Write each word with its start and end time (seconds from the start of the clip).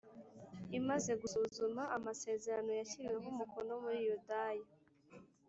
Imaze 0.77 1.11
gusuzuma 1.21 1.83
amasezerano 1.97 2.71
yashyiriweho 2.79 3.27
umukono 3.33 3.71
muri 3.83 3.99
yudaya 4.07 4.67